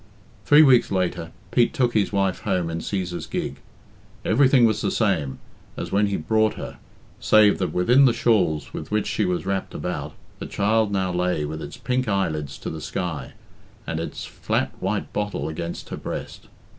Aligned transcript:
Three 0.45 0.63
weeks 0.63 0.91
later, 0.91 1.31
Pete 1.51 1.75
took 1.75 1.93
his 1.93 2.11
wife 2.11 2.39
home 2.39 2.71
in 2.71 2.79
Cæsar's 2.79 3.27
gig. 3.27 3.57
Everything 4.25 4.65
was 4.65 4.81
the 4.81 4.89
same, 4.89 5.37
as 5.77 5.91
when 5.91 6.07
he 6.07 6.17
brought 6.17 6.55
her, 6.55 6.79
save 7.19 7.59
that 7.59 7.71
within 7.71 8.05
the 8.05 8.11
shawls 8.11 8.73
with 8.73 8.89
which 8.89 9.05
she 9.05 9.25
was 9.25 9.45
wrapped 9.45 9.75
about 9.75 10.13
the 10.39 10.47
child 10.47 10.91
now 10.91 11.11
lay 11.13 11.45
with 11.45 11.61
its 11.61 11.77
pink 11.77 12.07
eyelids 12.07 12.57
to 12.57 12.71
the 12.71 12.81
sky, 12.81 13.33
and 13.85 13.99
its 13.99 14.25
fiat 14.25 14.71
white 14.81 15.13
bottle 15.13 15.47
against 15.47 15.89
her 15.89 15.97
breast. 15.97 16.47